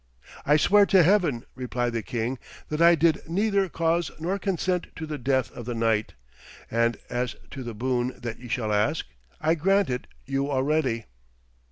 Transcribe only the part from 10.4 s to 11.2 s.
already.'